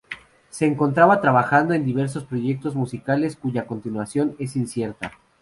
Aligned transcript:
Se 0.49 0.65
encontraba 0.65 1.21
trabajando 1.21 1.75
en 1.75 1.85
diversos 1.85 2.23
proyectos 2.25 2.73
musicales 2.73 3.35
cuya 3.35 3.67
continuación 3.67 4.35
es 4.39 4.55
incierta. 4.55 5.11